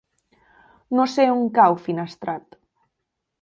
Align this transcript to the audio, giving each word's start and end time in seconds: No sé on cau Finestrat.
No 0.99 1.05
sé 1.15 1.25
on 1.33 1.45
cau 1.59 1.77
Finestrat. 1.89 2.59